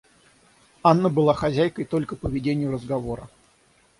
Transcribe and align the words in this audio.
Анна 0.81 1.09
была 1.09 1.35
хозяйкой 1.35 1.85
только 1.85 2.15
по 2.15 2.25
ведению 2.27 2.71
разговора. 2.71 3.29